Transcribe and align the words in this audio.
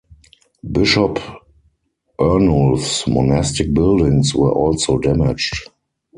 Bishop 0.71 1.19
Ernulf's 2.19 3.05
monastic 3.07 3.71
buildings 3.71 4.33
were 4.33 4.51
also 4.51 4.97
damaged. 4.97 5.69